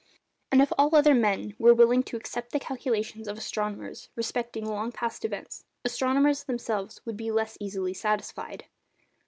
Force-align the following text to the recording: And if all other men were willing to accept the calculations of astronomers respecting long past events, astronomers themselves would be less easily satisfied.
And 0.51 0.63
if 0.63 0.73
all 0.79 0.95
other 0.95 1.13
men 1.13 1.53
were 1.59 1.75
willing 1.75 2.01
to 2.05 2.17
accept 2.17 2.53
the 2.53 2.59
calculations 2.59 3.27
of 3.27 3.37
astronomers 3.37 4.09
respecting 4.15 4.65
long 4.65 4.91
past 4.91 5.23
events, 5.23 5.63
astronomers 5.85 6.45
themselves 6.45 6.99
would 7.05 7.17
be 7.17 7.29
less 7.29 7.55
easily 7.61 7.93
satisfied. 7.93 8.65